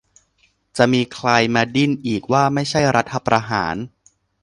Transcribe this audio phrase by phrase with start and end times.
[0.77, 3.75] จะมีใครมาดิ้นอีกว่าไม่ใช่รัฐประหาร